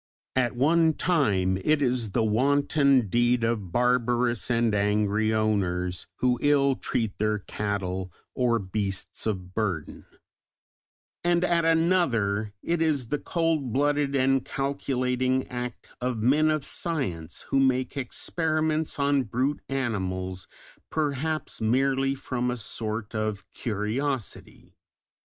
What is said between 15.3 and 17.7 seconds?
act of men of science, who